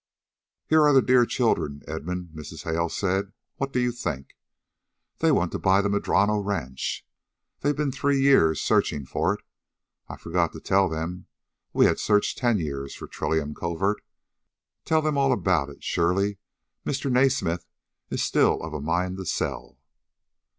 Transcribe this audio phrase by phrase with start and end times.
[0.65, 2.63] "Here are the dear children, Edmund," Mrs.
[2.63, 3.33] Hale said.
[3.57, 4.35] "What do you think!
[5.19, 7.05] They want to buy the Madrono Ranch.
[7.59, 9.41] They've been three years searching for it
[10.09, 11.27] I forgot to tell them
[11.71, 14.01] we had searched ten years for Trillium Covert.
[14.85, 15.83] Tell them all about it.
[15.83, 16.39] Surely
[16.83, 17.11] Mr.
[17.11, 17.67] Naismith
[18.09, 19.77] is still of a mind to sell!"